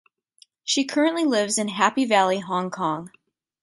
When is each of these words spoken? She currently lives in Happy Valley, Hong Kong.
She 0.63 0.83
currently 0.85 1.25
lives 1.25 1.59
in 1.59 1.67
Happy 1.67 2.05
Valley, 2.05 2.39
Hong 2.39 2.71
Kong. 2.71 3.11